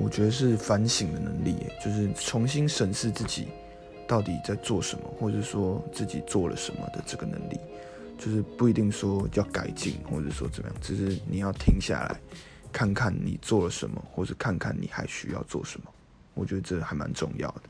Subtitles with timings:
[0.00, 3.48] 我觉得是反省的能力，就是重新审视自己
[4.06, 7.02] 到底在做什么，或者说自己做了什么的。
[7.04, 7.58] 这个能力
[8.16, 12.16] 就是不一定说要改进，或者说怎么样，只是你要停下来
[12.72, 15.90] 看看你做了什么，或者看看你还需要做什么。
[16.34, 17.62] 我觉得这还蛮重要的。